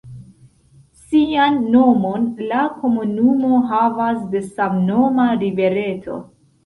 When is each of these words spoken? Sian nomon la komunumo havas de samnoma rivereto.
Sian 1.01 1.59
nomon 1.75 2.25
la 2.53 2.63
komunumo 2.79 3.61
havas 3.73 4.19
de 4.35 4.43
samnoma 4.47 5.27
rivereto. 5.45 6.19